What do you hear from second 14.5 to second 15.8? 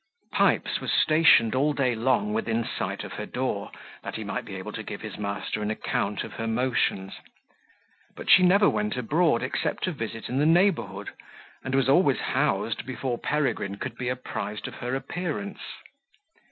of her appearance.